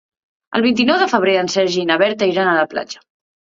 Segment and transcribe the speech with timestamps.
[0.59, 3.07] El vint-i-nou de febrer en Sergi i na Berta iran a la platja.